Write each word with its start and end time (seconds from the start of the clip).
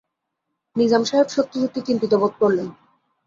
নিজাম 0.75 1.03
সাহেব 1.03 1.27
সত্যি-সত্যি 1.27 1.79
চিন্তিত 1.87 2.13
বোধ 2.15 2.33
করলেন। 2.39 2.67